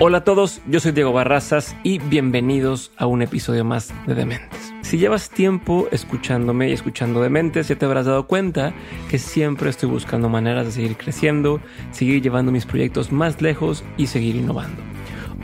[0.00, 4.72] Hola a todos, yo soy Diego Barrazas y bienvenidos a un episodio más de Dementes.
[4.82, 8.72] Si llevas tiempo escuchándome y escuchando Dementes, ya te habrás dado cuenta
[9.10, 14.06] que siempre estoy buscando maneras de seguir creciendo, seguir llevando mis proyectos más lejos y
[14.06, 14.80] seguir innovando.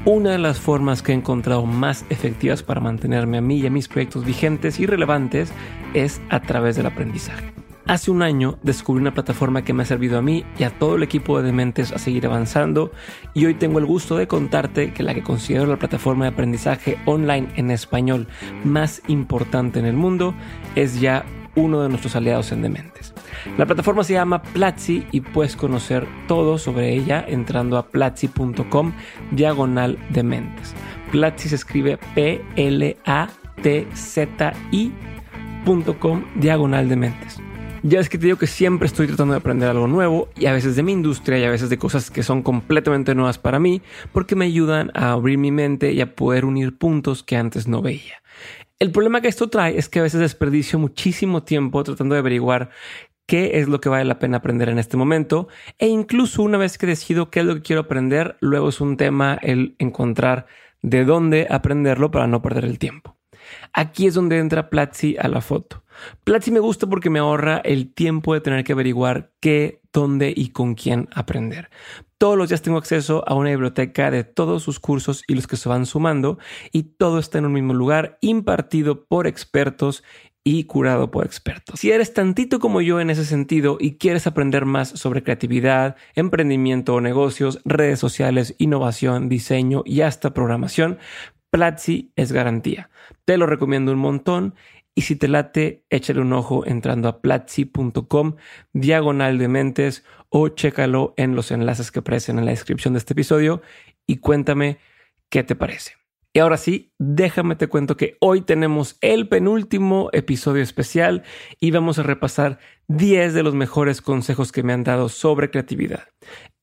[0.04, 3.70] Una de las formas que he encontrado más efectivas para mantenerme a mí y a
[3.70, 5.52] mis proyectos vigentes y relevantes
[5.94, 7.52] es a través del aprendizaje.
[7.86, 10.96] Hace un año descubrí una plataforma que me ha servido a mí y a todo
[10.96, 12.90] el equipo de Dementes a seguir avanzando
[13.34, 16.96] y hoy tengo el gusto de contarte que la que considero la plataforma de aprendizaje
[17.04, 18.26] online en español
[18.64, 20.34] más importante en el mundo
[20.76, 23.12] es ya uno de nuestros aliados en Dementes.
[23.58, 28.94] La plataforma se llama Platzi y puedes conocer todo sobre ella entrando a platzi.com
[29.30, 30.74] diagonal Dementes.
[31.12, 33.04] Platzi se escribe P-L-A-T-Z-I.com
[36.36, 37.43] diagonal Dementes.
[37.86, 40.54] Ya es que te digo que siempre estoy tratando de aprender algo nuevo y a
[40.54, 43.82] veces de mi industria y a veces de cosas que son completamente nuevas para mí
[44.10, 47.82] porque me ayudan a abrir mi mente y a poder unir puntos que antes no
[47.82, 48.22] veía.
[48.78, 52.70] El problema que esto trae es que a veces desperdicio muchísimo tiempo tratando de averiguar
[53.26, 55.48] qué es lo que vale la pena aprender en este momento
[55.78, 58.96] e incluso una vez que decido qué es lo que quiero aprender, luego es un
[58.96, 60.46] tema el encontrar
[60.80, 63.13] de dónde aprenderlo para no perder el tiempo.
[63.72, 65.84] Aquí es donde entra Platzi a la foto.
[66.24, 70.48] Platzi me gusta porque me ahorra el tiempo de tener que averiguar qué, dónde y
[70.48, 71.70] con quién aprender.
[72.18, 75.56] Todos los días tengo acceso a una biblioteca de todos sus cursos y los que
[75.56, 76.38] se van sumando
[76.72, 80.02] y todo está en un mismo lugar impartido por expertos
[80.46, 81.80] y curado por expertos.
[81.80, 86.94] Si eres tantito como yo en ese sentido y quieres aprender más sobre creatividad, emprendimiento
[86.94, 90.98] o negocios, redes sociales, innovación, diseño y hasta programación,
[91.54, 92.90] Platzi es garantía.
[93.24, 94.56] Te lo recomiendo un montón
[94.96, 98.34] y si te late, échale un ojo entrando a platzi.com
[98.72, 103.12] diagonal de mentes o chécalo en los enlaces que aparecen en la descripción de este
[103.12, 103.62] episodio
[104.04, 104.78] y cuéntame
[105.28, 105.92] qué te parece.
[106.36, 111.22] Y ahora sí, déjame te cuento que hoy tenemos el penúltimo episodio especial
[111.60, 112.58] y vamos a repasar
[112.88, 116.08] 10 de los mejores consejos que me han dado sobre creatividad.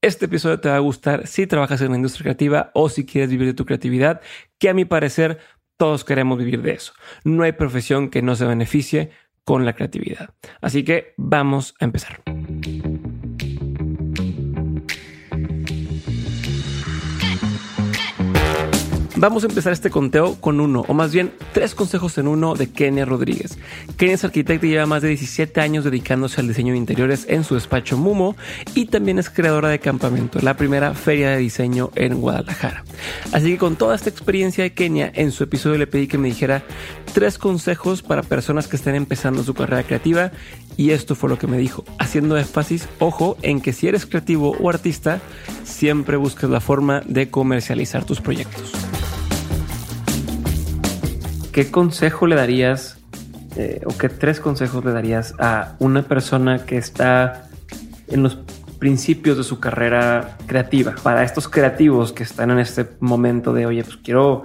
[0.02, 3.30] Este episodio te va a gustar si trabajas en la industria creativa o si quieres
[3.30, 4.20] vivir de tu creatividad,
[4.60, 5.40] que a mi parecer
[5.78, 6.92] todos queremos vivir de eso.
[7.24, 9.12] No hay profesión que no se beneficie
[9.46, 10.34] con la creatividad.
[10.60, 12.22] Así que vamos a empezar.
[19.22, 22.72] Vamos a empezar este conteo con uno, o más bien tres consejos en uno de
[22.72, 23.56] Kenia Rodríguez.
[23.96, 27.44] Kenia es arquitecta y lleva más de 17 años dedicándose al diseño de interiores en
[27.44, 28.36] su despacho Mumo
[28.74, 32.84] y también es creadora de Campamento, la primera feria de diseño en Guadalajara.
[33.32, 36.30] Así que con toda esta experiencia de Kenia, en su episodio le pedí que me
[36.30, 36.64] dijera
[37.14, 40.32] tres consejos para personas que estén empezando su carrera creativa
[40.78, 44.58] y esto fue lo que me dijo, haciendo énfasis, ojo, en que si eres creativo
[44.60, 45.22] o artista,
[45.64, 48.81] siempre busques la forma de comercializar tus proyectos.
[51.52, 52.98] ¿Qué consejo le darías
[53.56, 57.50] eh, o qué tres consejos le darías a una persona que está
[58.08, 58.40] en los
[58.80, 60.96] principios de su carrera creativa?
[61.04, 64.44] Para estos creativos que están en este momento de, oye, pues quiero,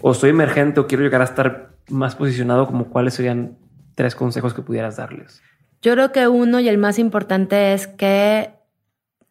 [0.00, 3.56] o soy emergente o quiero llegar a estar más posicionado, como cuáles serían
[3.94, 5.42] tres consejos que pudieras darles?
[5.82, 8.50] Yo creo que uno y el más importante es que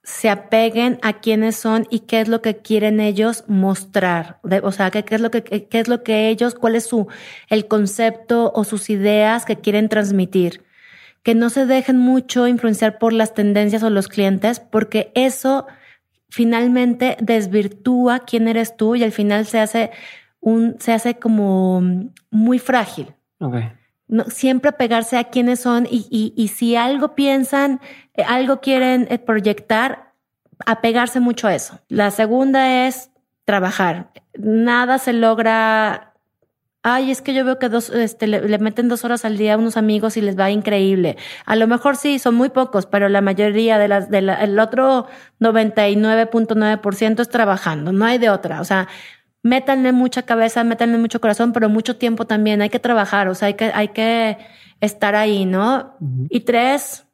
[0.10, 4.40] se apeguen a quiénes son y qué es lo que quieren ellos mostrar.
[4.64, 7.08] O sea, qué, es lo que, qué es lo que ellos, cuál es su,
[7.48, 10.64] el concepto o sus ideas que quieren transmitir.
[11.22, 15.68] Que no se dejen mucho influenciar por las tendencias o los clientes, porque eso
[16.30, 19.92] finalmente desvirtúa quién eres tú y al final se hace
[20.40, 21.84] un, se hace como
[22.32, 23.14] muy frágil.
[24.28, 27.80] Siempre pegarse a quiénes son y, y, y si algo piensan,
[28.16, 30.14] eh, algo quieren eh, proyectar,
[30.66, 31.80] apegarse mucho a eso.
[31.88, 33.12] La segunda es
[33.46, 34.12] trabajar.
[34.38, 36.14] Nada se logra.
[36.84, 39.58] Ay, es que yo veo que dos, este, le, meten dos horas al día a
[39.58, 41.18] unos amigos y les va increíble.
[41.46, 45.08] A lo mejor sí, son muy pocos, pero la mayoría de las, del el otro
[45.40, 47.92] 99.9% es trabajando.
[47.92, 48.62] No hay de otra.
[48.62, 48.88] O sea,
[49.44, 52.62] métanle mucha cabeza, métanle mucho corazón, pero mucho tiempo también.
[52.62, 54.38] Hay que trabajar, o sea, hay que, hay que
[54.82, 55.96] estar ahí, ¿no?
[56.30, 57.06] Y tres,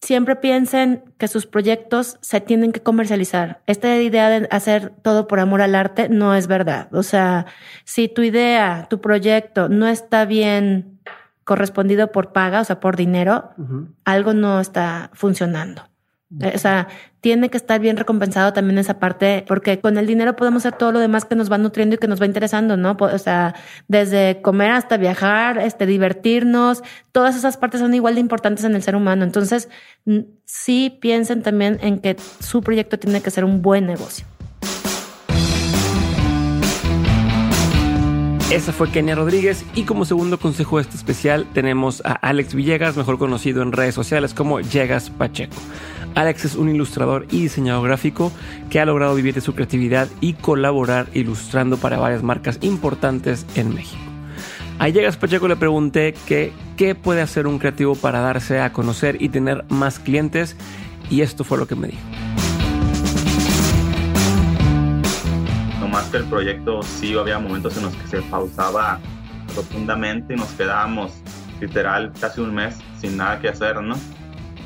[0.00, 3.62] siempre piensen que sus proyectos se tienen que comercializar.
[3.66, 6.88] Esta idea de hacer todo por amor al arte no es verdad.
[6.92, 7.46] O sea,
[7.84, 11.00] si tu idea, tu proyecto no está bien
[11.44, 13.50] correspondido por paga, o sea, por dinero,
[14.04, 15.82] algo no está funcionando.
[16.54, 16.88] O sea,
[17.20, 20.90] tiene que estar bien recompensado también esa parte, porque con el dinero podemos hacer todo
[20.90, 22.96] lo demás que nos va nutriendo y que nos va interesando, ¿no?
[22.98, 23.54] O sea,
[23.86, 26.82] desde comer hasta viajar, este, divertirnos,
[27.12, 29.24] todas esas partes son igual de importantes en el ser humano.
[29.24, 29.68] Entonces,
[30.44, 34.26] sí piensen también en que su proyecto tiene que ser un buen negocio.
[38.52, 42.98] Esa fue Kenia Rodríguez y como segundo consejo de este especial tenemos a Alex Villegas,
[42.98, 45.56] mejor conocido en redes sociales como Llegas Pacheco.
[46.14, 48.32] Alex es un ilustrador y diseñador gráfico
[48.70, 53.74] que ha logrado vivir de su creatividad y colaborar ilustrando para varias marcas importantes en
[53.74, 54.02] México.
[54.78, 59.28] A Llegas Pacheco le pregunté qué puede hacer un creativo para darse a conocer y
[59.28, 60.56] tener más clientes
[61.08, 62.02] y esto fue lo que me dijo.
[65.92, 68.98] más que el proyecto sí había momentos en los que se pausaba
[69.54, 71.12] profundamente y nos quedábamos
[71.60, 73.94] literal casi un mes sin nada que hacer, ¿no?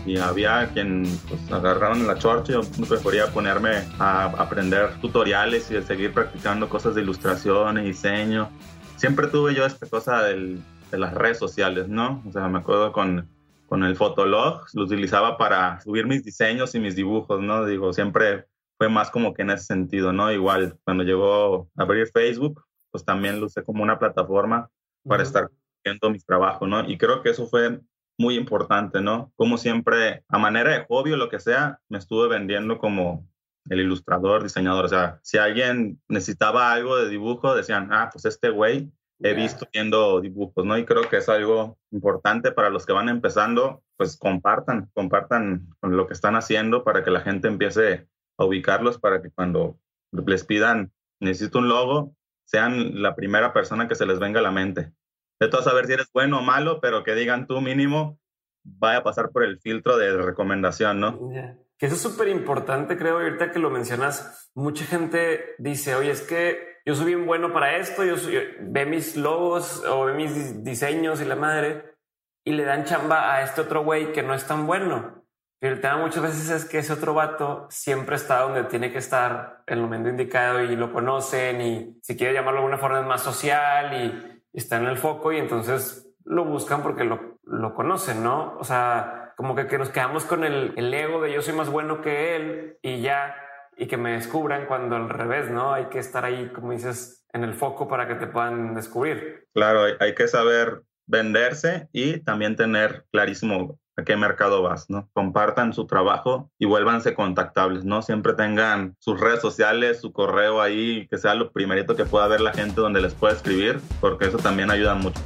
[0.07, 5.83] Y había quien pues, agarraron la chorcha, yo prefería ponerme a aprender tutoriales y a
[5.83, 8.49] seguir practicando cosas de ilustración y diseño.
[8.97, 12.23] Siempre tuve yo esta cosa del, de las redes sociales, ¿no?
[12.27, 13.29] O sea, me acuerdo con,
[13.67, 17.67] con el Fotolog, lo utilizaba para subir mis diseños y mis dibujos, ¿no?
[17.67, 18.47] Digo, siempre
[18.79, 20.31] fue más como que en ese sentido, ¿no?
[20.31, 24.71] Igual, cuando llegó a abrir Facebook, pues también lo usé como una plataforma
[25.05, 25.51] para estar
[25.85, 26.89] viendo mis trabajos, ¿no?
[26.89, 27.81] Y creo que eso fue
[28.19, 29.33] muy importante, ¿no?
[29.37, 33.29] Como siempre, a manera de hobby o lo que sea, me estuve vendiendo como
[33.69, 34.85] el ilustrador, diseñador.
[34.85, 38.91] O sea, si alguien necesitaba algo de dibujo, decían, ah, pues este güey
[39.21, 40.77] he visto viendo dibujos, ¿no?
[40.77, 46.07] Y creo que es algo importante para los que van empezando, pues compartan, compartan lo
[46.07, 48.09] que están haciendo para que la gente empiece
[48.39, 49.79] a ubicarlos para que cuando
[50.13, 52.15] les pidan, necesito un logo,
[52.45, 54.93] sean la primera persona que se les venga a la mente.
[55.39, 58.19] De todo saber si eres bueno o malo, pero que digan tú mínimo,
[58.65, 61.31] vaya a pasar por el filtro de recomendación, ¿no?
[61.79, 66.23] Que eso es súper importante, creo, ahorita que lo mencionas, mucha gente dice, oye, es
[66.23, 68.15] que yo soy bien bueno para esto, yo,
[68.61, 71.97] ve mis logos o ve mis diseños y la madre,
[72.45, 75.25] y le dan chamba a este otro güey que no es tan bueno.
[75.61, 78.99] Y el tema muchas veces es que ese otro vato siempre está donde tiene que
[78.99, 83.01] estar en el momento indicado y lo conocen y si quiere llamarlo de alguna forma
[83.01, 87.75] es más social y, está en el foco y entonces lo buscan porque lo, lo
[87.75, 88.57] conocen, ¿no?
[88.59, 91.71] O sea, como que, que nos quedamos con el, el, ego de yo soy más
[91.71, 93.37] bueno que él y ya,
[93.77, 95.73] y que me descubran cuando al revés, ¿no?
[95.73, 99.47] Hay que estar ahí, como dices, en el foco para que te puedan descubrir.
[99.53, 105.09] Claro, hay, que saber venderse y también tener clarísimo a qué mercado vas, ¿no?
[105.13, 108.03] Compartan su trabajo y vuélvanse contactables, ¿no?
[108.03, 112.41] Siempre tengan sus redes sociales, su correo ahí, que sea lo primerito que pueda ver
[112.41, 115.21] la gente donde les pueda escribir, porque eso también ayuda mucho.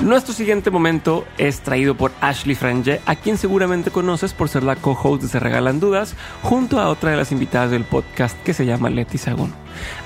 [0.00, 4.76] Nuestro siguiente momento es traído por Ashley Franje, a quien seguramente conoces por ser la
[4.76, 8.66] co-host de Se Regalan Dudas, junto a otra de las invitadas del podcast que se
[8.66, 9.54] llama Leti Sagún.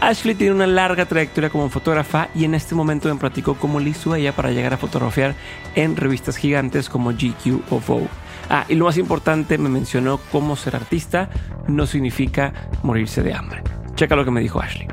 [0.01, 3.91] Ashley tiene una larga trayectoria como fotógrafa y en este momento me platicó cómo le
[3.91, 5.35] hizo ella para llegar a fotografiar
[5.75, 8.09] en revistas gigantes como GQ o Vogue.
[8.49, 11.31] Ah, y lo más importante, me mencionó cómo ser artista
[11.67, 12.53] no significa
[12.85, 13.63] morirse de hambre.
[13.97, 14.87] Checa lo que me dijo Ashley.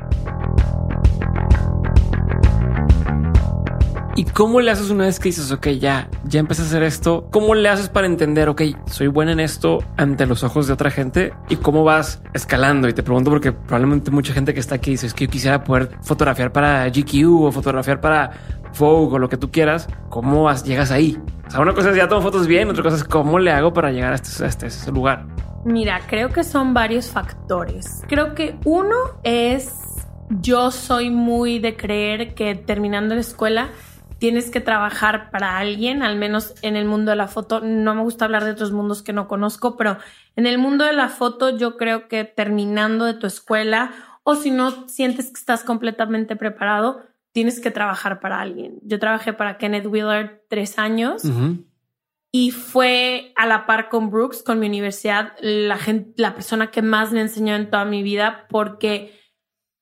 [4.18, 7.28] ¿Y cómo le haces una vez que dices, ok, ya, ya empecé a hacer esto?
[7.30, 10.90] ¿Cómo le haces para entender, ok, soy buena en esto ante los ojos de otra
[10.90, 11.32] gente?
[11.48, 12.88] ¿Y cómo vas escalando?
[12.88, 15.62] Y te pregunto porque probablemente mucha gente que está aquí dice, es que yo quisiera
[15.62, 18.32] poder fotografiar para GQ o fotografiar para
[18.76, 19.86] Vogue o lo que tú quieras.
[20.08, 21.16] ¿Cómo vas, llegas ahí?
[21.46, 23.72] O sea, una cosa es ya tomo fotos bien, otra cosa es cómo le hago
[23.72, 25.26] para llegar a este, a este, a este lugar.
[25.64, 28.02] Mira, creo que son varios factores.
[28.08, 29.72] Creo que uno es,
[30.40, 33.68] yo soy muy de creer que terminando la escuela
[34.18, 37.60] tienes que trabajar para alguien, al menos en el mundo de la foto.
[37.60, 39.98] No me gusta hablar de otros mundos que no conozco, pero
[40.36, 43.92] en el mundo de la foto yo creo que terminando de tu escuela
[44.24, 47.00] o si no sientes que estás completamente preparado,
[47.32, 48.78] tienes que trabajar para alguien.
[48.82, 51.22] Yo trabajé para Kenneth Willard tres años.
[52.30, 56.82] Y fue a la par con Brooks, con mi universidad, la, gente, la persona que
[56.82, 59.17] más me enseñó en toda mi vida, porque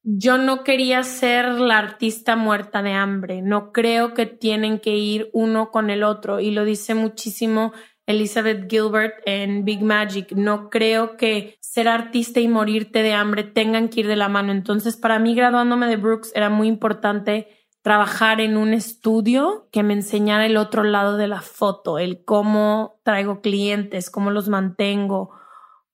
[0.08, 3.42] yo no quería ser la artista muerta de hambre.
[3.42, 6.38] No creo que tienen que ir uno con el otro.
[6.38, 7.72] Y lo dice muchísimo
[8.06, 10.30] Elizabeth Gilbert en Big Magic.
[10.30, 14.52] No creo que ser artista y morirte de hambre tengan que ir de la mano.
[14.52, 17.48] Entonces, para mí, graduándome de Brooks, era muy importante
[17.82, 23.00] trabajar en un estudio que me enseñara el otro lado de la foto, el cómo
[23.02, 25.32] traigo clientes, cómo los mantengo,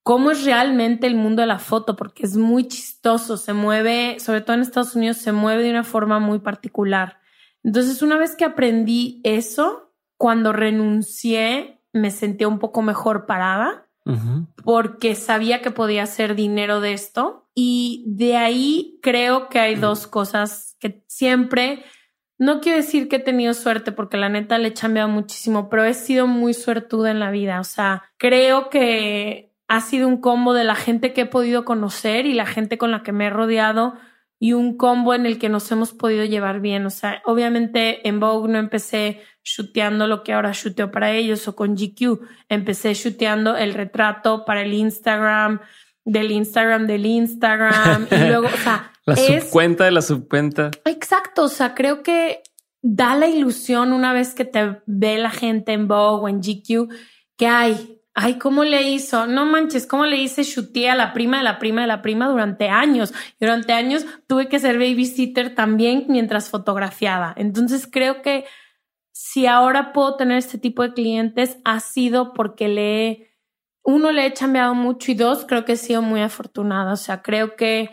[0.02, 4.40] cómo es realmente el mundo de la foto, porque es muy chistoso, se mueve, sobre
[4.40, 7.18] todo en Estados Unidos, se mueve de una forma muy particular.
[7.62, 13.86] Entonces, una vez que aprendí eso, cuando renuncié, me sentía un poco mejor parada,
[14.64, 17.48] porque sabía que podía hacer dinero de esto.
[17.54, 21.84] Y de ahí creo que hay dos cosas que siempre,
[22.36, 25.84] no quiero decir que he tenido suerte, porque la neta le he chambeado muchísimo, pero
[25.84, 27.60] he sido muy suertuda en la vida.
[27.60, 32.26] O sea, creo que ha sido un combo de la gente que he podido conocer
[32.26, 33.94] y la gente con la que me he rodeado
[34.38, 36.84] y un combo en el que nos hemos podido llevar bien.
[36.84, 41.56] O sea, obviamente en Vogue no empecé shooteando lo que ahora shooteo para ellos o
[41.56, 42.20] con GQ.
[42.50, 45.60] Empecé shooteando el retrato para el Instagram,
[46.04, 50.70] del Instagram del Instagram y luego, o sea, la subcuenta de la subcuenta.
[50.84, 52.42] Exacto, o sea, creo que
[52.82, 56.92] da la ilusión una vez que te ve la gente en Vogue o en GQ
[57.38, 59.26] que hay Ay, ¿cómo le hizo?
[59.26, 62.28] No manches, ¿cómo le hice chuté a la prima de la prima de la prima
[62.28, 63.14] durante años?
[63.40, 67.32] Durante años tuve que ser babysitter también mientras fotografiaba.
[67.38, 68.44] Entonces creo que
[69.12, 73.30] si ahora puedo tener este tipo de clientes ha sido porque le he,
[73.82, 76.92] uno le he chambeado mucho y dos creo que he sido muy afortunada.
[76.92, 77.88] O sea, creo que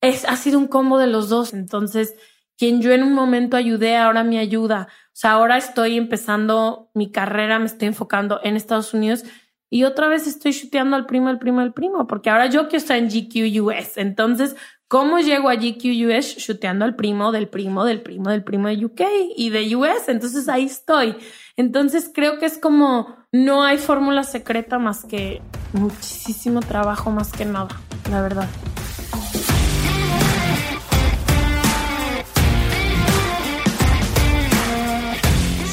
[0.00, 1.52] es, ha sido un combo de los dos.
[1.52, 2.14] Entonces,
[2.56, 4.88] quien yo en un momento ayudé, ahora me ayuda.
[5.08, 9.24] O sea, ahora estoy empezando mi carrera, me estoy enfocando en Estados Unidos
[9.70, 12.78] y otra vez estoy chuteando al primo, al primo, al primo, porque ahora yo quiero
[12.78, 13.96] estar en GQ US.
[13.96, 14.56] Entonces,
[14.88, 18.84] ¿cómo llego a GQ US chuteando al primo del primo del primo del primo de
[18.84, 19.00] UK
[19.36, 20.08] y de US?
[20.08, 21.14] Entonces ahí estoy.
[21.56, 25.40] Entonces creo que es como no hay fórmula secreta más que
[25.72, 27.68] muchísimo trabajo más que nada,
[28.10, 28.48] la verdad.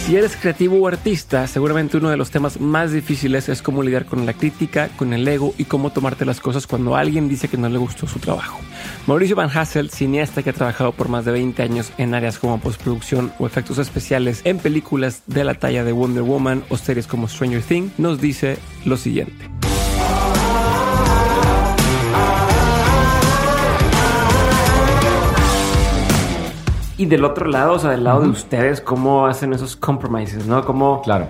[0.07, 4.05] Si eres creativo o artista, seguramente uno de los temas más difíciles es cómo lidiar
[4.05, 7.57] con la crítica, con el ego y cómo tomarte las cosas cuando alguien dice que
[7.57, 8.57] no le gustó su trabajo.
[9.05, 12.57] Mauricio Van Hassel, cineasta que ha trabajado por más de 20 años en áreas como
[12.57, 17.27] postproducción o efectos especiales en películas de la talla de Wonder Woman o series como
[17.27, 19.66] Stranger Things, nos dice lo siguiente.
[26.97, 30.65] Y del otro lado, o sea, del lado de ustedes, ¿cómo hacen esos compromises, no?
[30.65, 31.27] ¿Cómo, claro.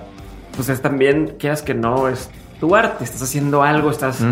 [0.56, 4.24] Pues es también, quieras que no, es tu arte, estás haciendo algo, estás...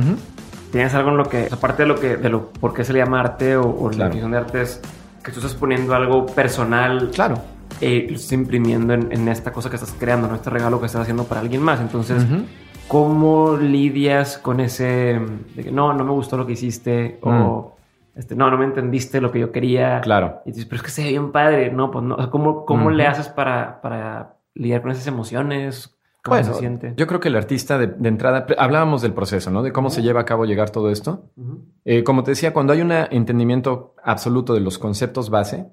[0.72, 3.00] Tienes algo en lo que, aparte de lo que, de lo, por qué se le
[3.00, 4.82] llama arte o, la definición de arte es
[5.24, 7.12] que tú estás poniendo algo personal.
[7.13, 7.38] Claro.
[7.80, 10.36] Y lo estás imprimiendo en, esta cosa que estás creando, ¿no?
[10.36, 11.80] Este regalo que estás haciendo para alguien más.
[11.80, 12.25] Entonces,
[12.88, 15.22] ¿cómo lidias con ese
[15.56, 17.75] de que no, no me gustó lo que hiciste o
[18.16, 20.00] este, no, no me entendiste lo que yo quería.
[20.02, 20.42] Claro.
[20.46, 21.72] Y dices, pero es que se ve bien padre.
[21.72, 22.30] No, pues no.
[22.32, 25.96] ¿cómo, cómo le haces para, para lidiar con esas emociones?
[26.24, 26.94] ¿Cómo se siente?
[26.98, 29.62] Yo creo que el artista de, entrada, hablábamos del proceso, ¿no?
[29.62, 31.30] De cómo se lleva a cabo llegar todo esto.
[31.84, 35.68] Eh, como te decía, cuando hay un entendimiento absoluto de los conceptos base,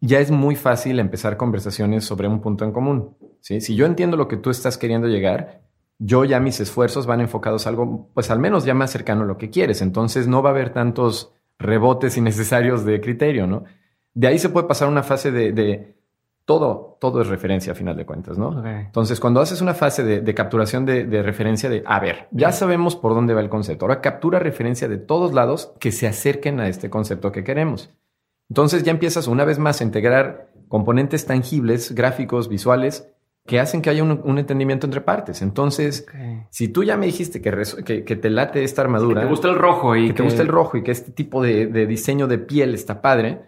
[0.00, 3.16] ya es muy fácil empezar conversaciones sobre un punto en común.
[3.40, 3.62] ¿sí?
[3.62, 5.62] Si yo entiendo lo que tú estás queriendo llegar,
[5.98, 9.26] yo ya mis esfuerzos van enfocados a algo, pues al menos ya más cercano a
[9.26, 9.80] lo que quieres.
[9.80, 13.64] Entonces no va a haber tantos rebotes innecesarios de criterio, ¿no?
[14.14, 15.94] De ahí se puede pasar una fase de,
[16.44, 18.66] todo, todo es referencia a final de cuentas, ¿no?
[18.66, 23.14] Entonces, cuando haces una fase de, capturación de, referencia de, a ver, ya sabemos por
[23.14, 26.90] dónde va el concepto, ahora captura referencia de todos lados que se acerquen a este
[26.90, 27.90] concepto que queremos.
[28.48, 33.10] Entonces ya empiezas una vez más a integrar componentes tangibles, gráficos, visuales,
[33.48, 35.40] que hacen que haya un, entendimiento entre partes.
[35.40, 36.06] Entonces,
[36.50, 39.54] si tú ya me dijiste que, que, te late esta armadura, que te gusta el
[39.54, 42.74] rojo y que, te gusta el rojo y que este tipo de, diseño de piel
[42.74, 43.40] está padre,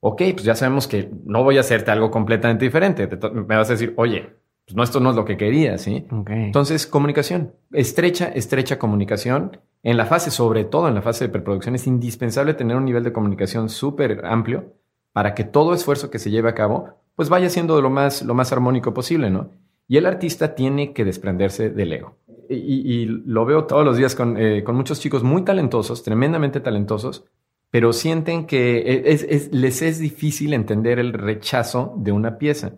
[0.00, 3.08] ok, pues ya sabemos que no voy a hacerte algo completamente diferente.
[3.32, 4.34] Me vas a decir, oye,
[4.66, 6.04] pues no, esto no es lo que quería, ¿sí?
[6.26, 9.60] Entonces, comunicación, estrecha, estrecha comunicación.
[9.84, 13.04] En la fase, sobre todo en la fase de preproducción, es indispensable tener un nivel
[13.04, 14.74] de comunicación súper amplio
[15.12, 18.34] para que todo esfuerzo que se lleve a cabo pues vaya siendo lo más, lo
[18.34, 19.50] más armónico posible, ¿no?
[19.86, 22.16] Y el artista tiene que desprenderse del ego.
[22.48, 27.24] Y, lo veo todos los días eh, con, muchos chicos muy talentosos, tremendamente talentosos,
[27.70, 32.74] pero sienten que e, les es difícil entender el rechazo de una pieza.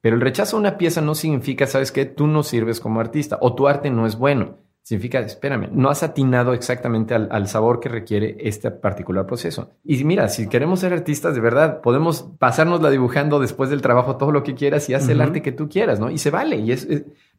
[0.00, 2.04] Pero el rechazo de una pieza no significa, ¿sabes qué?
[2.04, 6.04] Tú no sirves como artista o tu arte no es bueno significa, espérame, no has
[6.04, 9.72] atinado exactamente al, sabor que requiere este particular proceso.
[9.82, 14.30] Y mira, si queremos ser artistas de verdad, podemos pasárnosla dibujando después del trabajo todo
[14.30, 16.08] lo que quieras y haz el arte que tú quieras, ¿no?
[16.08, 16.58] Y se vale.
[16.58, 16.86] Y es,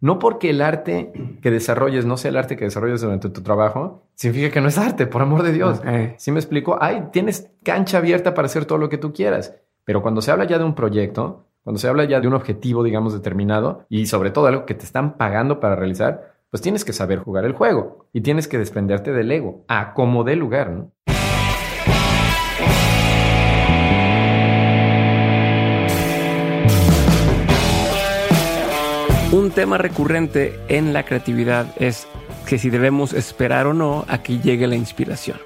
[0.02, 4.04] no porque el arte que desarrolles no sea el arte que desarrolles durante tu trabajo,
[4.14, 5.82] significa que no es arte, por amor de Dios.
[6.18, 6.78] Si me explico?
[6.82, 9.56] Ay, tienes cancha abierta para hacer todo lo que tú quieras.
[9.86, 12.84] Pero cuando se habla ya de un proyecto, cuando se habla ya de un objetivo,
[12.84, 16.94] digamos, determinado y sobre todo algo que te están pagando para realizar, pues tienes que
[16.94, 20.92] saber jugar el juego y tienes que desprenderte del ego a como dé lugar, ¿no?
[29.32, 32.08] Un tema recurrente en la creatividad es
[32.48, 35.38] que si debemos esperar o no a que llegue la inspiración.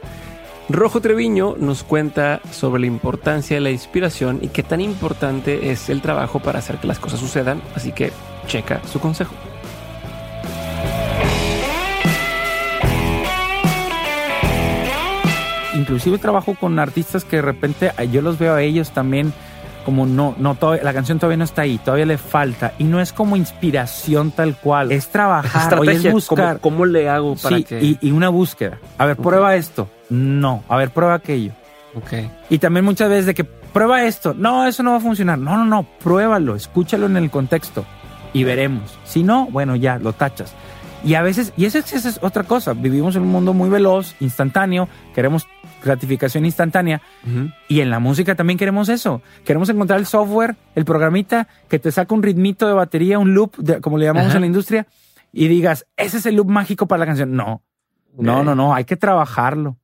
[0.69, 5.89] Rojo Treviño nos cuenta sobre la importancia de la inspiración y qué tan importante es
[5.89, 8.11] el trabajo para hacer que las cosas sucedan, así que
[8.45, 9.33] checa su consejo.
[15.81, 19.33] Inclusive trabajo con artistas que de repente yo los veo a ellos también
[19.85, 22.73] como no, no, la canción todavía no está ahí, todavía le falta.
[22.77, 26.59] Y no es como inspiración tal cual, es trabajar, es, es buscar.
[26.59, 27.97] ¿cómo, le hago para sí, que...?
[27.99, 28.77] Y, una búsqueda.
[28.97, 29.89] A ver, prueba esto.
[30.09, 30.63] No.
[30.67, 31.53] A ver, prueba aquello.
[31.95, 32.13] Ok.
[32.49, 34.33] Y también muchas veces de que prueba esto.
[34.35, 35.39] No, eso no va a funcionar.
[35.39, 35.83] No, no, no.
[36.03, 37.85] Pruébalo, escúchalo en el contexto
[38.33, 38.97] y veremos.
[39.03, 40.53] Si no, bueno, ya, lo tachas.
[41.03, 44.87] Y a veces, y eso es otra cosa, vivimos en un mundo muy veloz, instantáneo,
[45.15, 45.47] queremos
[45.83, 47.01] gratificación instantánea.
[47.67, 49.21] Y en la música también queremos eso.
[49.45, 53.55] Queremos encontrar el software, el programita que te saca un ritmito de batería, un loop,
[53.81, 54.87] como le llamamos en la industria,
[55.31, 57.35] y digas, ese es el loop mágico para la canción.
[57.35, 57.63] No,
[58.17, 59.77] no, no, no, hay que trabajarlo.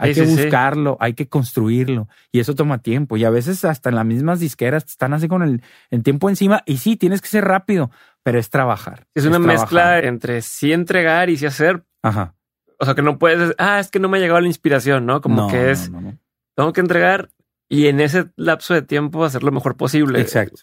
[0.00, 3.96] Hay que buscarlo, hay que construirlo y eso toma tiempo y a veces hasta en
[3.96, 7.44] las mismas disqueras están así con el, el tiempo encima y sí, tienes que ser
[7.44, 7.90] rápido,
[8.22, 9.06] pero es trabajar.
[9.14, 11.84] Es una mezcla entre sí entregar y sí hacer.
[12.02, 12.36] Ajá.
[12.78, 15.20] O sea, que no puedes, ah, es que no me ha llegado la inspiración, ¿no?
[15.20, 15.90] Como que es,
[16.54, 17.30] tengo que entregar
[17.68, 20.20] y en ese lapso de tiempo hacer lo mejor posible.
[20.20, 20.62] Exacto.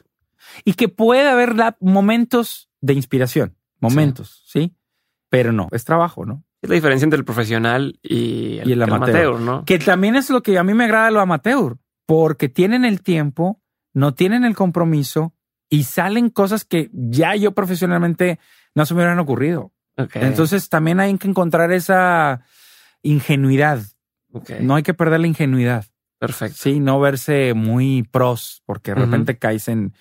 [0.63, 4.73] Y que puede haber momentos de inspiración, momentos, ¿sí?
[5.29, 6.43] Pero no, es trabajo, ¿no?
[6.61, 9.39] Es la diferencia entre el profesional y el, amateur.
[9.39, 9.65] ¿no?
[9.65, 13.61] Que también es lo que a mí me agrada lo amateur, porque tienen el tiempo,
[13.93, 15.35] no tienen el compromiso
[15.69, 18.39] y salen cosas que ya yo profesionalmente
[18.73, 19.73] no se me hubieran ocurrido.
[19.97, 22.41] Entonces también hay que encontrar esa
[23.01, 23.79] ingenuidad.
[24.59, 25.85] No hay que perder la ingenuidad.
[26.19, 26.57] Perfecto.
[26.59, 29.93] Sí, no verse muy pros, porque de repente caes en,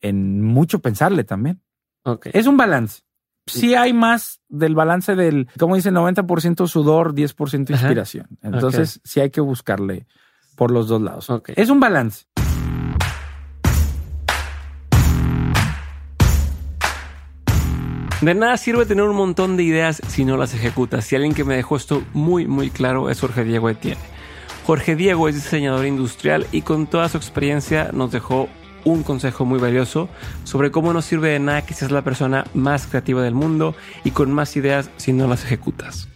[0.00, 1.62] en mucho pensarle también.
[2.32, 3.02] Es un balance.
[3.46, 8.26] Sí hay más del balance del, como dice, 90% sudor, 10% inspiración.
[8.42, 10.06] Entonces sí hay que buscarle
[10.56, 11.30] por los dos lados.
[11.54, 12.24] Es un balance.
[18.22, 21.12] De nada sirve tener un montón de ideas si no las ejecutas.
[21.12, 24.00] Y alguien que me dejó esto muy, muy claro es Jorge Diego Etienne.
[24.64, 28.48] Jorge Diego es diseñador industrial y con toda su experiencia nos dejó
[28.84, 30.08] un consejo muy valioso
[30.44, 34.12] sobre cómo no sirve de nada que seas la persona más creativa del mundo y
[34.12, 36.08] con más ideas si no las ejecutas.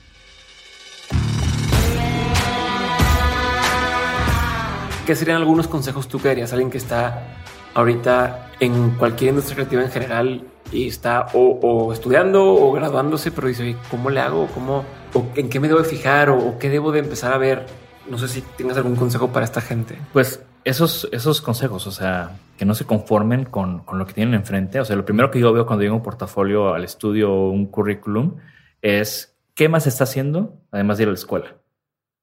[5.06, 7.36] ¿Qué serían algunos consejos tú que a alguien que está
[7.74, 13.76] ahorita en cualquier industria creativa en general y está o, estudiando o graduándose, pero dice,
[13.90, 14.46] ¿cómo le hago?
[14.48, 16.30] ¿Cómo, o ¿En qué me debo de fijar?
[16.30, 17.66] O, qué debo de empezar a ver?
[18.08, 19.98] No sé si tienes algún consejo para esta gente.
[20.12, 24.34] Pues esos, esos consejos, o sea, que no se conformen con, con, lo que tienen
[24.34, 24.80] enfrente.
[24.80, 27.66] O sea, lo primero que yo veo cuando llego un portafolio al estudio o un
[27.66, 28.36] currículum
[28.82, 31.56] es qué más está haciendo además de ir a la escuela.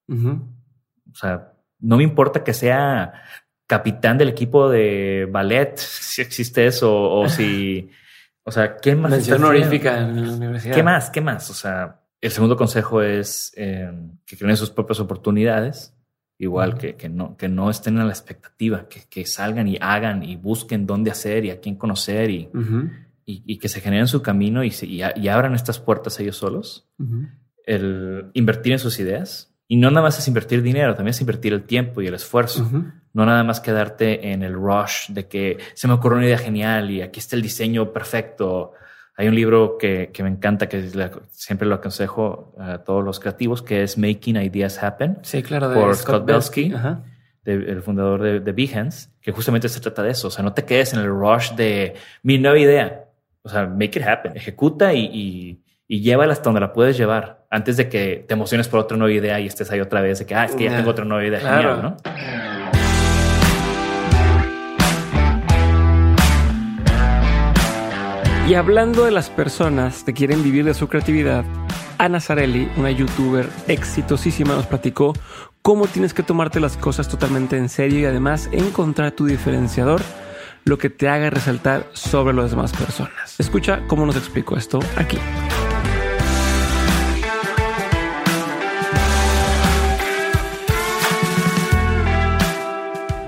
[0.09, 3.13] O sea, no me importa que sea
[3.65, 7.89] capitán del equipo de ballet, si existe eso, o si
[8.47, 9.11] o sea, ¿qué más?
[9.11, 10.73] Mención honorífica en la universidad.
[10.73, 11.09] ¿Qué más?
[11.09, 11.49] ¿Qué más?
[11.49, 13.91] O sea, el segundo consejo es eh,
[14.25, 15.93] que creen sus propias oportunidades,
[16.37, 20.23] igual que, que, no, que no estén a la expectativa, que, que, salgan y hagan
[20.23, 22.49] y busquen dónde hacer y a quién conocer y,
[23.25, 26.87] y, y, que se generen su camino y, y, abran estas puertas ellos solos.
[27.65, 29.53] El invertir en sus ideas.
[29.67, 32.69] Y no nada más es invertir dinero, también es invertir el tiempo y el esfuerzo.
[33.13, 36.89] No nada más quedarte en el rush de que se me ocurrió una idea genial
[36.89, 38.73] y aquí está el diseño perfecto.
[39.17, 40.89] Hay un libro que, que me encanta, que
[41.31, 45.17] siempre lo aconsejo a todos los creativos, que es Making Ideas Happen.
[45.23, 46.73] Sí, claro, de por Scott, Belsky,
[47.43, 50.27] el fundador de, de, Behance, que justamente se trata de eso.
[50.27, 53.05] O sea, no te quedes en el rush de mi nueva idea.
[53.41, 57.45] O sea, make it happen, ejecuta y, y, y llévala hasta donde la puedes llevar
[57.49, 60.25] antes de que te emociones por otra nueva idea y estés ahí otra vez de
[60.25, 61.97] que, ah, es que ya tengo otra nueva idea genial, ¿no?
[68.49, 71.43] Y hablando de las personas que quieren vivir de su creatividad,
[71.97, 75.13] Ana Zarelli, una youtuber exitosísima, nos platicó
[75.61, 80.01] cómo tienes que tomarte las cosas totalmente en serio y además encontrar tu diferenciador,
[80.63, 83.37] lo que te haga resaltar sobre las demás personas.
[83.37, 85.17] Escucha cómo nos explicó esto aquí.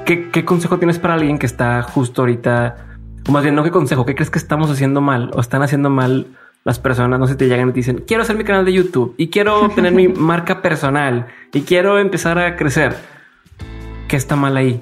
[0.10, 2.90] ¿Qué, ¿Qué, consejo tienes para alguien que está justo ahorita
[3.28, 5.92] o más bien, no qué consejo, ¿qué crees que estamos haciendo mal o están haciendo
[5.92, 6.26] mal
[6.64, 7.20] las personas?
[7.20, 9.70] No sé, te llegan y te dicen, quiero hacer mi canal de YouTube y quiero
[9.70, 12.98] tener mi marca personal y quiero empezar a crecer.
[14.08, 14.82] ¿Qué está mal ahí?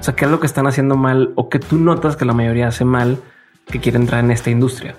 [0.00, 2.32] O sea, ¿qué es lo que están haciendo mal o que tú notas que la
[2.32, 3.18] mayoría hace mal
[3.70, 4.96] que quiere entrar en esta industria?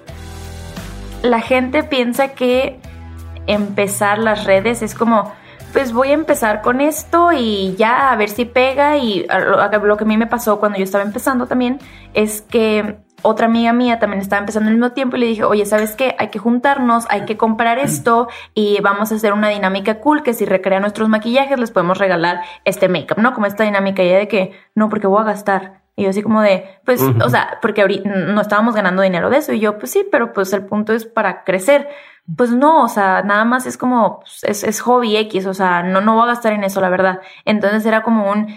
[1.23, 2.79] La gente piensa que
[3.47, 5.33] empezar las redes es como
[5.73, 10.03] pues voy a empezar con esto y ya a ver si pega y lo, que
[10.03, 11.79] a mí me pasó cuando yo estaba empezando también
[12.13, 15.65] es que otra amiga mía también estaba empezando al mismo tiempo y le dije, oye,
[15.65, 16.15] ¿sabes qué?
[16.19, 20.33] Hay que juntarnos, hay que comprar esto y vamos a hacer una dinámica cool que
[20.33, 23.33] si recrean nuestros maquillajes les podemos regalar este make-up, ¿no?
[23.33, 25.81] Como esta dinámica ya de que, no, porque voy a gastar.
[25.99, 29.37] Y yo así como de, pues, o sea, porque ahorita no estábamos ganando dinero de
[29.37, 29.51] eso.
[29.51, 31.89] Y yo, pues sí, pero pues el punto es para crecer.
[32.35, 35.83] Pues no, o sea, nada más es como, pues, es, es hobby X, o sea,
[35.83, 37.21] no, no voy a gastar en eso, la verdad.
[37.45, 38.47] Entonces era como un,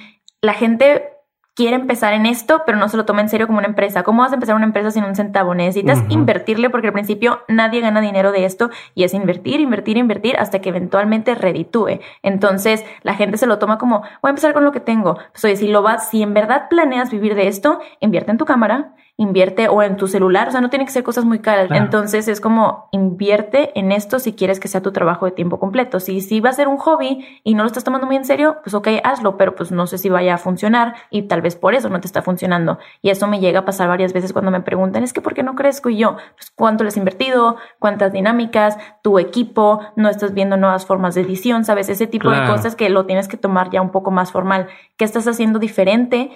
[0.40, 1.20] la gente
[1.60, 4.02] quiere empezar en esto, pero no se lo toma en serio como una empresa.
[4.02, 5.54] ¿Cómo vas a empezar una empresa sin un centavo?
[5.54, 10.38] Necesitas invertirle porque al principio nadie gana dinero de esto y es invertir, invertir, invertir
[10.38, 12.00] hasta que eventualmente reditúe.
[12.22, 15.18] Entonces la gente se lo toma como, voy a empezar con lo que tengo.
[15.32, 18.46] Pues oye, si lo vas, si en verdad planeas vivir de esto, invierte en tu
[18.46, 21.70] cámara, invierte o en tu celular, o sea, no tiene que ser cosas muy caras.
[21.70, 26.00] Entonces es como invierte en esto si quieres que sea tu trabajo de tiempo completo.
[26.00, 28.58] Si, si va a ser un hobby y no lo estás tomando muy en serio,
[28.62, 31.74] pues ok, hazlo, pero pues no sé si vaya a funcionar y tal vez por
[31.74, 32.78] eso no te está funcionando.
[33.02, 35.42] Y eso me llega a pasar varias veces cuando me preguntan, es que ¿por qué
[35.42, 35.90] no crezco?
[35.90, 40.86] Y yo, pues cuánto les he invertido, cuántas dinámicas, tu equipo, no estás viendo nuevas
[40.86, 41.88] formas de edición, ¿sabes?
[41.88, 44.68] Ese tipo de cosas que lo tienes que tomar ya un poco más formal.
[44.96, 46.30] ¿Qué estás haciendo diferente?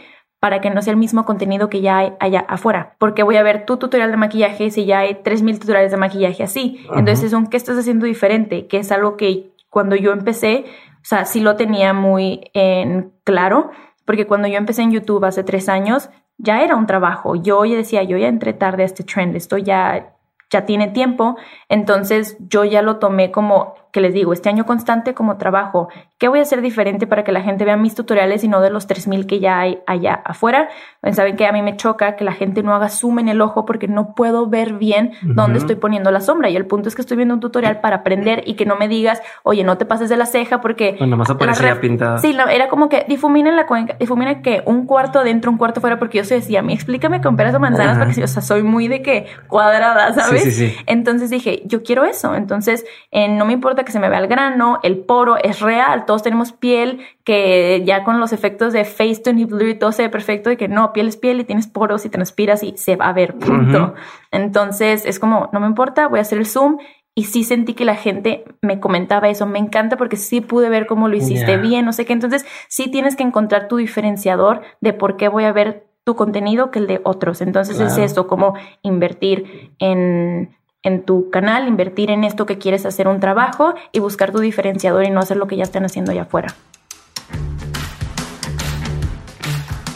[0.45, 2.97] Para que no sea el mismo contenido que ya hay allá afuera.
[2.99, 6.43] Porque voy a ver tu tutorial de maquillaje si ya hay 3.000 tutoriales de maquillaje
[6.43, 6.87] así.
[6.95, 8.67] Entonces, son ¿qué estás haciendo diferente?
[8.67, 13.71] Que es algo que cuando yo empecé, o sea, sí lo tenía muy en claro,
[14.05, 17.37] porque cuando yo empecé en YouTube hace tres años, ya era un trabajo.
[17.37, 20.13] Yo ya decía, yo ya entré tarde a este trend, esto ya,
[20.51, 21.39] ya tiene tiempo.
[21.71, 26.27] Entonces, yo ya lo tomé como que les digo, este año constante como trabajo, ¿qué
[26.27, 28.89] voy a hacer diferente para que la gente vea mis tutoriales y no de los
[28.89, 30.69] 3000 que ya hay allá afuera?
[31.01, 33.41] Pues, Saben que a mí me choca que la gente no haga zoom en el
[33.41, 36.51] ojo porque no puedo ver bien dónde estoy poniendo la sombra.
[36.51, 38.89] Y el punto es que estoy viendo un tutorial para aprender y que no me
[38.89, 40.97] digas, oye, no te pases de la ceja porque.
[40.99, 42.19] Bueno, más aparecía pintada.
[42.19, 45.81] Sí, era como que difumina en la cuenca, difumina que un cuarto adentro, un cuarto
[45.81, 48.43] fuera, porque yo se decía, a mí explícame con peras o manzanas, porque o sea,
[48.43, 50.43] soy muy de que cuadrada, ¿sabes?
[50.43, 50.77] Sí, sí, sí.
[50.87, 52.35] Entonces dije, yo quiero eso.
[52.35, 56.05] Entonces, eh, no me importa que se me vea el grano, el poro es real,
[56.07, 60.03] todos tenemos piel que ya con los efectos de Facetune y Blur y todo se
[60.03, 62.97] ve perfecto y que no, piel es piel y tienes poros y transpiras y se
[62.97, 63.95] va a ver, punto.
[64.31, 66.79] Entonces es como, no me importa, voy a hacer el zoom
[67.15, 70.87] y sí sentí que la gente me comentaba eso, me encanta porque sí pude ver
[70.87, 74.93] cómo lo hiciste bien, no sé qué, entonces sí tienes que encontrar tu diferenciador de
[74.93, 77.41] por qué voy a ver tu contenido que el de otros.
[77.41, 83.09] Entonces es eso, como invertir en en tu canal, invertir en esto que quieres hacer
[83.09, 86.23] un trabajo y buscar tu diferenciador y no hacer lo que ya están haciendo allá
[86.23, 86.55] afuera.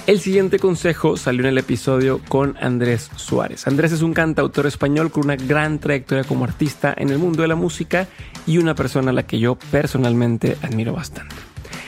[0.06, 3.66] El siguiente consejo salió en el episodio con Andrés Suárez.
[3.66, 7.48] Andrés es un cantautor español con una gran trayectoria como artista en el mundo de
[7.48, 8.08] la música
[8.46, 11.36] y una persona a la que yo personalmente admiro bastante.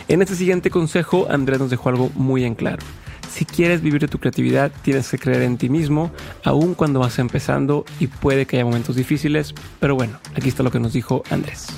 [0.09, 2.83] En este siguiente consejo, Andrés nos dejó algo muy en claro.
[3.31, 6.11] Si quieres vivir de tu creatividad, tienes que creer en ti mismo,
[6.45, 10.71] aun cuando vas empezando y puede que haya momentos difíciles, pero bueno, aquí está lo
[10.71, 11.69] que nos dijo Andrés.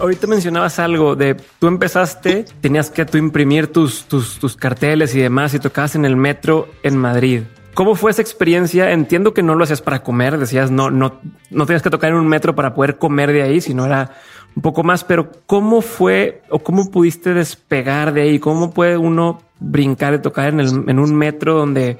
[0.00, 5.20] Ahorita mencionabas algo de tú empezaste, tenías que tú imprimir tus, tus, tus carteles y
[5.20, 7.42] demás y tocabas en el metro en Madrid.
[7.76, 8.90] ¿Cómo fue esa experiencia?
[8.92, 12.16] Entiendo que no lo hacías para comer, decías no, no, no tenías que tocar en
[12.16, 14.12] un metro para poder comer de ahí, sino era
[14.56, 18.38] un poco más, pero ¿cómo fue o cómo pudiste despegar de ahí?
[18.38, 21.98] ¿Cómo puede uno brincar y tocar en, el, en un metro donde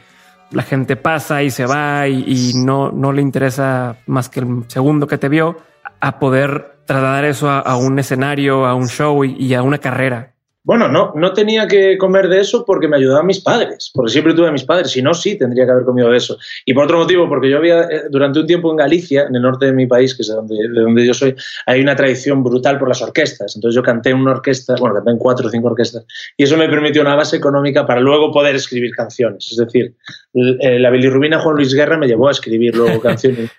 [0.51, 5.07] la gente pasa y se va y, no, no le interesa más que el segundo
[5.07, 5.59] que te vio
[6.01, 10.36] a poder trasladar eso a, un escenario, a un show y a una carrera?
[10.67, 14.35] Bueno, no, no tenía que comer de eso porque me ayudaban mis padres, porque siempre
[14.35, 16.39] tuve a mis padres, si no, sí tendría que haber comido de eso.
[16.65, 19.43] Y por otro motivo, porque yo había, eh, durante un tiempo en Galicia, en el
[19.43, 22.43] norte de mi país, que es de donde, de donde yo soy, hay una tradición
[22.43, 23.55] brutal por las orquestas.
[23.55, 26.05] Entonces yo canté en una orquesta, bueno, canté en cuatro o cinco orquestas,
[26.37, 29.47] y eso me permitió una base económica para luego poder escribir canciones.
[29.53, 29.95] Es decir,
[30.35, 33.53] eh, la bilirrubina Juan Luis Guerra me llevó a escribir luego canciones.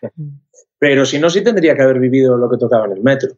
[0.80, 3.30] Pero si no, sí tendría que haber vivido lo que tocaba en el metro.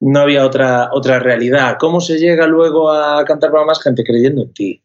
[0.00, 1.76] No había otra, otra realidad.
[1.78, 4.02] ¿Cómo se llega luego a cantar para más gente?
[4.02, 4.82] Creyendo en ti.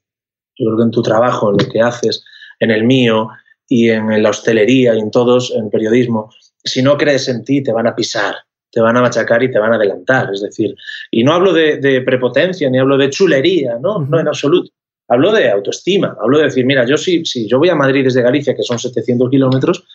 [0.57, 2.23] Yo creo que en tu trabajo, en lo que haces,
[2.59, 3.29] en el mío
[3.67, 6.29] y en la hostelería y en todos, en periodismo,
[6.63, 8.35] si no crees en ti, te van a pisar,
[8.69, 10.29] te van a machacar y te van a adelantar.
[10.33, 10.75] Es decir,
[11.09, 13.99] y no hablo de, prepotencia ni hablo de chulería, ¿no?
[13.99, 14.71] No en absoluto.
[15.07, 18.21] Hablo de autoestima, hablo de decir, mira, yo si, si yo voy a Madrid desde
[18.21, 19.85] Galicia, que son 700 kilómetros,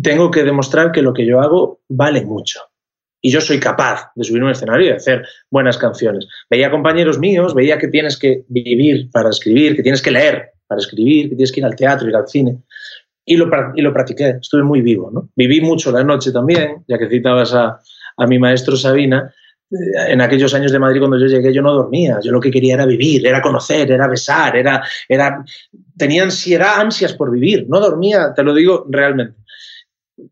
[0.00, 2.60] tengo que demostrar que lo que yo hago vale mucho.
[3.22, 6.26] Y yo soy capaz de subir un escenario y de hacer buenas canciones.
[6.48, 10.80] Veía compañeros míos, veía que tienes que vivir para escribir, que tienes que leer para
[10.80, 12.62] escribir, que tienes que ir al teatro, ir al cine.
[13.26, 15.10] Y lo, y lo practiqué, estuve muy vivo.
[15.10, 15.28] ¿no?
[15.36, 17.78] Viví mucho la noche también, ya que citabas a,
[18.16, 19.34] a mi maestro Sabina,
[19.70, 22.74] en aquellos años de Madrid cuando yo llegué yo no dormía, yo lo que quería
[22.74, 25.44] era vivir, era conocer, era besar, era, era
[25.96, 29.36] tenía ansiedad, ansias por vivir, no dormía, te lo digo realmente.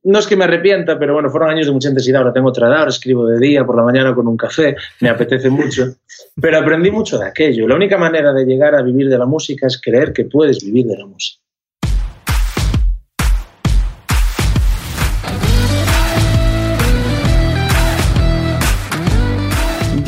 [0.05, 2.69] No es que me arrepienta, pero bueno, fueron años de mucha intensidad, ahora tengo otra
[2.69, 5.97] edad, ahora escribo de día, por la mañana con un café, me apetece mucho,
[6.41, 7.67] pero aprendí mucho de aquello.
[7.67, 10.87] La única manera de llegar a vivir de la música es creer que puedes vivir
[10.87, 11.43] de la música.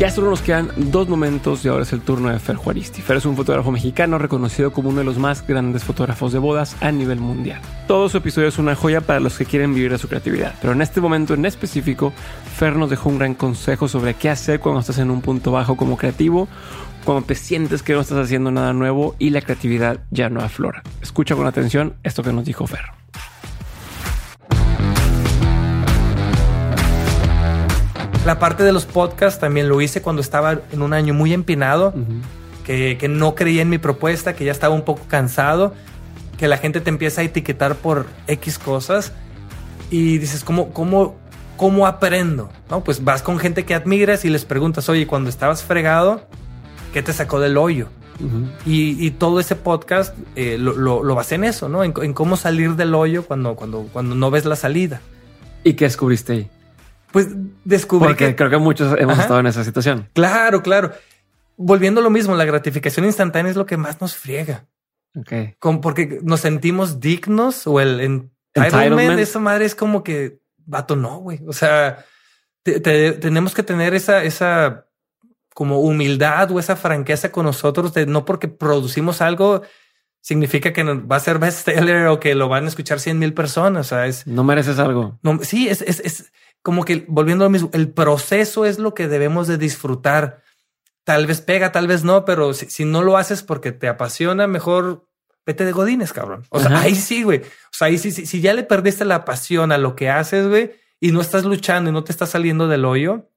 [0.01, 3.03] Ya solo nos quedan dos momentos y ahora es el turno de Fer Juaristi.
[3.03, 6.75] Fer es un fotógrafo mexicano reconocido como uno de los más grandes fotógrafos de bodas
[6.81, 7.61] a nivel mundial.
[7.87, 10.73] Todo su episodio es una joya para los que quieren vivir de su creatividad, pero
[10.73, 12.13] en este momento en específico,
[12.55, 15.77] Fer nos dejó un gran consejo sobre qué hacer cuando estás en un punto bajo
[15.77, 16.47] como creativo,
[17.05, 20.81] cuando te sientes que no estás haciendo nada nuevo y la creatividad ya no aflora.
[21.03, 23.00] Escucha con atención esto que nos dijo Fer.
[28.25, 31.93] La parte de los podcasts también lo hice cuando estaba en un año muy empinado,
[32.63, 35.73] que, que, no creía en mi propuesta, que ya estaba un poco cansado,
[36.37, 39.11] que la gente te empieza a etiquetar por X cosas
[39.89, 41.15] y dices, ¿cómo, cómo,
[41.57, 42.49] cómo aprendo?
[42.69, 42.83] ¿No?
[42.83, 46.21] Pues vas con gente que admiras y les preguntas, oye, cuando estabas fregado,
[46.93, 47.87] ¿qué te sacó del hoyo?
[48.67, 51.83] y, y, todo ese podcast eh, lo, lo, lo, basé en eso, ¿no?
[51.83, 55.01] En, en, cómo salir del hoyo cuando, cuando, cuando no ves la salida.
[55.63, 56.49] ¿Y qué descubriste ahí?
[57.11, 57.27] Pues
[57.65, 58.35] descubrí Porque que...
[58.35, 59.23] creo que muchos hemos Ajá.
[59.23, 60.09] estado en esa situación.
[60.13, 60.91] Claro, claro.
[61.57, 64.65] Volviendo a lo mismo, la gratificación instantánea es lo que más nos friega.
[65.13, 65.55] Okay.
[65.59, 69.19] Con, porque nos sentimos dignos o el entitlement, entitlement.
[69.19, 71.41] esa madre es como que, vato, no, güey.
[71.45, 72.05] O sea,
[72.63, 74.87] te, te, tenemos que tener esa, esa
[75.53, 79.63] como humildad o esa franqueza con nosotros de no porque producimos algo
[80.21, 83.87] significa que va a ser bestseller o que lo van a escuchar 100 mil personas.
[83.87, 85.19] O sea, es no mereces algo.
[85.23, 88.93] No, sí, es, es, es como que volviendo a lo mismo, el proceso es lo
[88.93, 90.43] que debemos de disfrutar.
[91.03, 94.47] Tal vez pega, tal vez no, pero si, si no lo haces porque te apasiona,
[94.47, 95.07] mejor
[95.45, 96.45] vete de godines, cabrón.
[96.49, 96.81] O sea, Ajá.
[96.81, 97.39] ahí sí, güey.
[97.39, 100.47] O sea, ahí sí, sí, si ya le perdiste la pasión a lo que haces,
[100.47, 103.29] güey, y no estás luchando y no te estás saliendo del hoyo,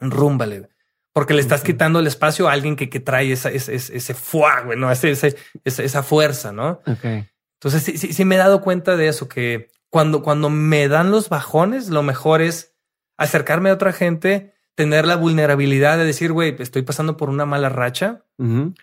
[0.00, 0.68] rúmbale.
[1.12, 4.14] Porque le estás quitando el espacio a alguien que, que trae esa, ese, ese, ese
[4.14, 4.90] fuego, güey, ¿no?
[4.90, 6.80] Ese, ese, esa fuerza, ¿no?
[6.86, 7.28] Okay.
[7.60, 11.12] Entonces, sí, sí, sí me he dado cuenta de eso, que cuando, cuando me dan
[11.12, 12.74] los bajones, lo mejor es
[13.16, 17.68] acercarme a otra gente, tener la vulnerabilidad de decir, güey, estoy pasando por una mala
[17.68, 18.74] racha, uh -huh.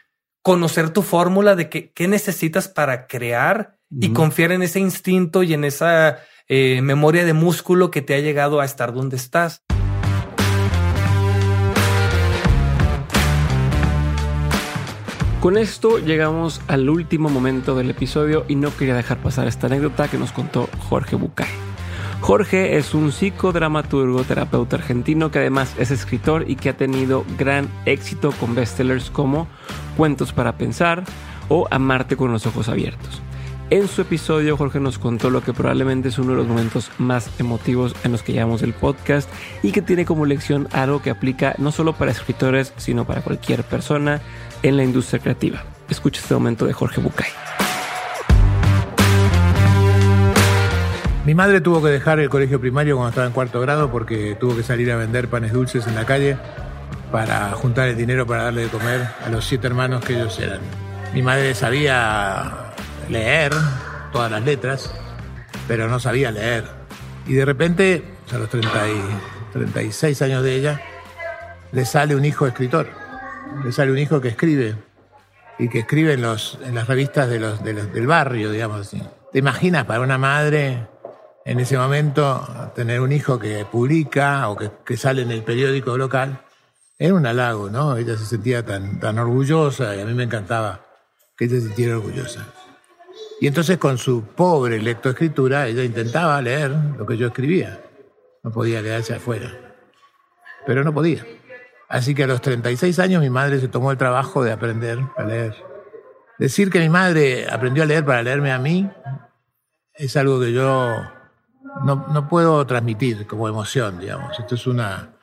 [0.42, 4.06] conocer tu fórmula de qué, qué necesitas para crear uh -huh.
[4.06, 8.20] y confiar en ese instinto y en esa eh, memoria de músculo que te ha
[8.22, 9.66] llegado a estar donde estás.
[15.42, 20.08] Con esto llegamos al último momento del episodio y no quería dejar pasar esta anécdota
[20.08, 21.48] que nos contó Jorge Bucay.
[22.20, 27.68] Jorge es un psicodramaturgo, terapeuta argentino que además es escritor y que ha tenido gran
[27.88, 29.48] éxito con bestsellers como
[29.98, 31.06] Cuentos para pensar
[31.50, 33.24] o Amarte con los ojos abiertos.
[33.72, 37.30] En su episodio, Jorge nos contó lo que probablemente es uno de los momentos más
[37.40, 39.30] emotivos en los que llevamos el podcast
[39.64, 43.64] y que tiene como lección algo que aplica no solo para escritores, sino para cualquier
[43.64, 44.20] persona
[44.62, 45.64] en la industria creativa.
[45.88, 47.30] Escucha este momento de Jorge Bucay.
[51.26, 54.54] Mi madre tuvo que dejar el colegio primario cuando estaba en cuarto grado porque tuvo
[54.54, 56.36] que salir a vender panes dulces en la calle
[57.10, 60.60] para juntar el dinero para darle de comer a los siete hermanos que ellos eran.
[61.14, 62.61] Mi madre sabía
[63.12, 63.52] leer
[64.12, 64.92] todas las letras,
[65.68, 66.66] pero no sabía leer.
[67.28, 69.02] Y de repente, a los 30 y
[69.54, 70.82] 36 años de ella,
[71.72, 72.88] le sale un hijo escritor.
[73.64, 74.76] Le sale un hijo que escribe
[75.60, 78.88] y que escribe en, los, en las revistas de los, de los, del barrio, digamos
[78.88, 79.02] así.
[79.32, 80.88] ¿Te imaginas para una madre
[81.46, 85.98] en ese momento tener un hijo que publica o que, que sale en el periódico
[85.98, 86.42] local?
[86.98, 87.98] Era un halago, ¿no?
[87.98, 90.86] Ella se sentía tan, tan orgullosa y a mí me encantaba
[91.38, 92.48] que ella se sintiera orgullosa.
[93.42, 97.82] Y entonces con su pobre lectoescritura ella intentaba leer lo que yo escribía.
[98.44, 99.52] No podía quedarse afuera.
[100.68, 101.26] Pero no podía.
[101.90, 105.24] Así que a los 36 años mi madre se tomó el trabajo de aprender a
[105.24, 105.56] leer.
[106.38, 108.88] Decir que mi madre aprendió a leer para leerme a mí
[109.96, 111.02] es algo que yo
[111.84, 114.40] no, no puedo transmitir como emoción, digamos.
[114.40, 115.16] Esto es una,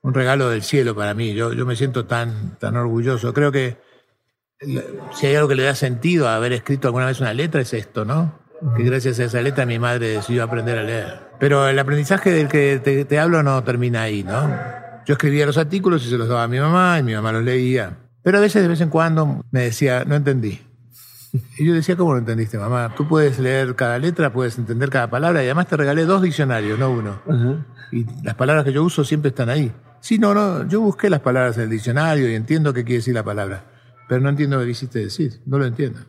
[0.00, 1.34] un regalo del cielo para mí.
[1.34, 3.34] Yo, yo me siento tan, tan orgulloso.
[3.34, 3.89] Creo que
[5.14, 7.72] si hay algo que le da sentido a haber escrito alguna vez una letra es
[7.72, 8.38] esto, ¿no?
[8.76, 11.30] Que gracias a esa letra mi madre decidió aprender a leer.
[11.38, 14.50] Pero el aprendizaje del que te, te hablo no termina ahí, ¿no?
[15.06, 17.42] Yo escribía los artículos y se los daba a mi mamá y mi mamá los
[17.42, 17.96] leía.
[18.22, 20.60] Pero a veces, de vez en cuando, me decía, no entendí.
[21.56, 22.92] Y yo decía, ¿cómo no entendiste, mamá?
[22.96, 26.78] Tú puedes leer cada letra, puedes entender cada palabra y además te regalé dos diccionarios,
[26.78, 27.22] no uno.
[27.24, 27.64] Uh -huh.
[27.92, 29.72] Y las palabras que yo uso siempre están ahí.
[30.00, 33.14] Sí, no, no, yo busqué las palabras en el diccionario y entiendo qué quiere decir
[33.14, 33.64] la palabra,
[34.10, 36.00] pero no entiendo qué quisiste decir, no lo entiendo.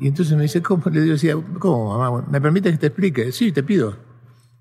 [0.00, 0.84] Y entonces me dice, ¿cómo?
[0.88, 2.24] Le decía, ¿cómo, mamá?
[2.30, 3.32] ¿Me permite que te explique?
[3.32, 3.96] Sí, te pido.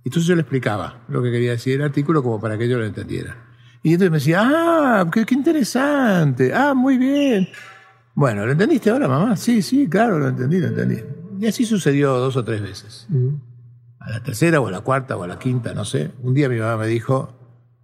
[0.03, 2.79] Y entonces yo le explicaba lo que quería decir el artículo como para que yo
[2.79, 3.37] lo entendiera.
[3.83, 7.47] Y entonces me decía, ah, qué, qué interesante, ah, muy bien.
[8.15, 9.35] Bueno, ¿lo entendiste ahora, mamá?
[9.35, 10.97] Sí, sí, claro, lo entendí, lo entendí.
[11.39, 13.07] Y así sucedió dos o tres veces.
[13.99, 16.09] A la tercera o a la cuarta o a la quinta, no sé.
[16.23, 17.37] Un día mi mamá me dijo,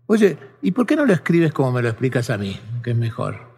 [0.08, 2.98] oye, ¿y por qué no lo escribes como me lo explicas a mí, que es
[2.98, 3.49] mejor?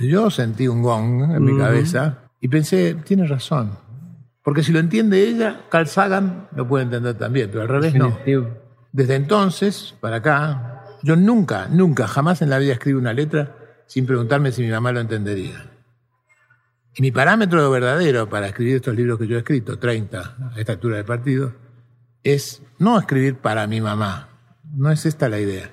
[0.00, 3.78] Yo sentí un gong en mi cabeza y pensé, tiene razón.
[4.42, 8.18] Porque si lo entiende ella, Carl Sagan lo puede entender también, pero al revés no.
[8.92, 14.06] Desde entonces, para acá, yo nunca, nunca, jamás en la vida escribo una letra sin
[14.06, 15.70] preguntarme si mi mamá lo entendería.
[16.94, 20.72] Y mi parámetro verdadero para escribir estos libros que yo he escrito, 30 a esta
[20.72, 21.52] altura de partido,
[22.24, 24.28] es no escribir para mi mamá.
[24.74, 25.70] No es esta la idea.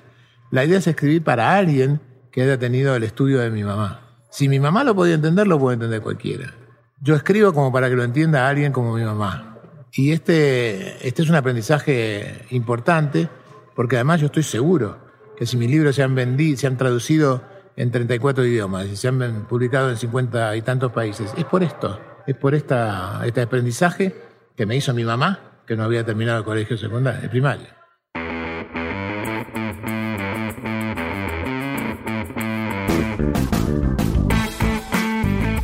[0.50, 4.07] La idea es escribir para alguien que haya tenido el estudio de mi mamá.
[4.30, 6.52] Si mi mamá lo podía entender, lo puede entender cualquiera.
[7.00, 9.58] Yo escribo como para que lo entienda alguien como mi mamá.
[9.92, 13.28] Y este, este es un aprendizaje importante,
[13.74, 14.98] porque además yo estoy seguro
[15.36, 17.42] que si mis libros se han vendido, se han traducido
[17.76, 22.00] en 34 idiomas y se han publicado en 50 y tantos países, es por esto,
[22.26, 24.14] es por esta, este aprendizaje
[24.56, 27.77] que me hizo mi mamá, que no había terminado el colegio secundario, el primario.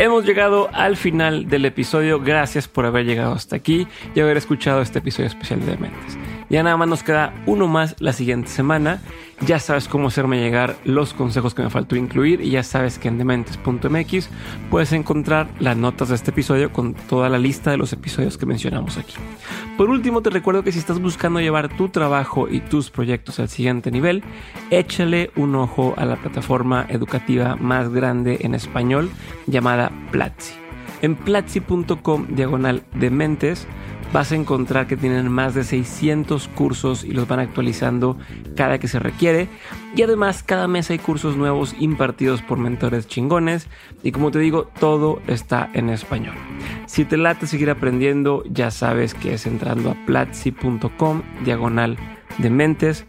[0.05, 2.21] Hemos llegado al final del episodio.
[2.21, 6.19] Gracias por haber llegado hasta aquí y haber escuchado este episodio especial de Dementes.
[6.51, 9.01] Ya nada más nos queda uno más la siguiente semana.
[9.47, 13.09] Ya sabes cómo hacerme llegar los consejos que me faltó incluir y ya sabes que
[13.09, 14.29] en dementes.mx
[14.71, 18.47] puedes encontrar las notas de este episodio con toda la lista de los episodios que
[18.47, 19.15] mencionamos aquí.
[19.77, 23.49] Por último, te recuerdo que si estás buscando llevar tu trabajo y tus proyectos al
[23.49, 24.23] siguiente nivel,
[24.71, 29.11] échale un ojo a la plataforma educativa más grande en español
[29.47, 30.55] llamada Platzi.
[31.03, 33.67] En platzi.com diagonal dementes
[34.15, 38.17] vas a encontrar que tienen más de 600 cursos y los van actualizando
[38.55, 39.49] cada que se requiere.
[39.97, 43.67] Y además cada mes hay cursos nuevos impartidos por mentores chingones.
[44.05, 46.37] Y como te digo, todo está en español.
[46.87, 51.97] Si te late seguir aprendiendo, ya sabes que es entrando a platzi.com diagonal
[52.39, 53.07] de mentes.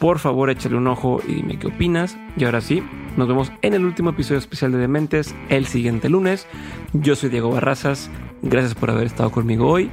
[0.00, 2.18] Por favor, échale un ojo y dime qué opinas.
[2.36, 2.82] Y ahora sí,
[3.16, 6.48] nos vemos en el último episodio especial de Dementes el siguiente lunes.
[6.92, 8.10] Yo soy Diego Barrazas.
[8.42, 9.92] Gracias por haber estado conmigo hoy.